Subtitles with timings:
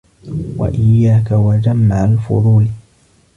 [0.57, 2.67] وَإِيَّاكَ وَجَمْعَ الْفُضُولِ